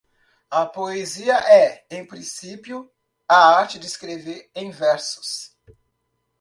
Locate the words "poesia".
0.65-1.35